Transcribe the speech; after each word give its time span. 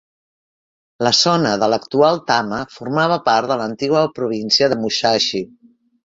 La 1.07 1.11
zona 1.17 1.51
de 1.63 1.67
l'actual 1.73 2.17
Tama 2.31 2.63
formava 2.77 3.19
part 3.29 3.53
de 3.53 3.59
l'antiga 3.61 4.03
província 4.19 4.73
de 4.75 4.81
Musashi. 4.83 5.45